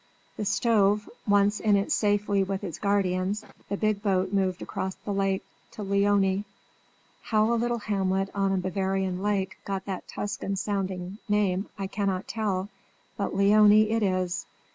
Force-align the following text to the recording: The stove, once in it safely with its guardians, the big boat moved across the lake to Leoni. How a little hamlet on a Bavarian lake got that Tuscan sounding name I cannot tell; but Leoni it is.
The 0.35 0.45
stove, 0.45 1.07
once 1.27 1.59
in 1.59 1.75
it 1.75 1.91
safely 1.91 2.41
with 2.43 2.63
its 2.63 2.79
guardians, 2.79 3.45
the 3.69 3.77
big 3.77 4.01
boat 4.01 4.33
moved 4.33 4.63
across 4.63 4.95
the 4.95 5.13
lake 5.13 5.43
to 5.73 5.83
Leoni. 5.83 6.43
How 7.25 7.53
a 7.53 7.53
little 7.53 7.77
hamlet 7.77 8.31
on 8.33 8.51
a 8.51 8.57
Bavarian 8.57 9.21
lake 9.21 9.59
got 9.63 9.85
that 9.85 10.07
Tuscan 10.07 10.55
sounding 10.55 11.19
name 11.29 11.69
I 11.77 11.85
cannot 11.85 12.27
tell; 12.27 12.69
but 13.15 13.35
Leoni 13.35 13.91
it 13.91 14.01
is. 14.01 14.47